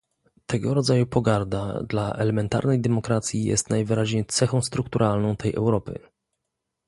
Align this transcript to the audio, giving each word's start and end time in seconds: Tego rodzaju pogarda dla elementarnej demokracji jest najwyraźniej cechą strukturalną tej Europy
Tego 0.45 0.73
rodzaju 0.73 1.05
pogarda 1.05 1.83
dla 1.83 2.13
elementarnej 2.13 2.81
demokracji 2.81 3.43
jest 3.43 3.69
najwyraźniej 3.69 4.25
cechą 4.25 4.61
strukturalną 4.61 5.35
tej 5.35 5.53
Europy 5.55 5.99